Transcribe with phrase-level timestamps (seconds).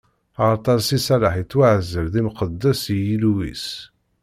[0.47, 3.65] Axaṭer Si Salaḥ ittwaɛzel d imqeddes i Yillu-is.